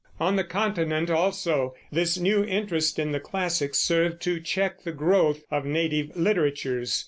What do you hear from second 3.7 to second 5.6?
served to check the growth